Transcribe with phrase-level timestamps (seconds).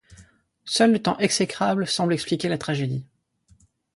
[0.65, 3.05] Seul le temps exécrable semble expliquer la tragédie.